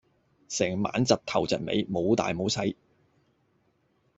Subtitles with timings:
[0.49, 2.75] 成晚窒頭窒尾，冇大冇細